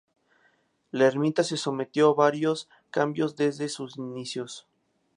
La 0.91 1.05
ermita 1.05 1.43
se 1.43 1.57
sometió 1.57 2.09
a 2.09 2.13
varios 2.15 2.67
cambios 2.89 3.35
desde 3.35 3.69
sus 3.69 3.97
inicios. 3.99 4.65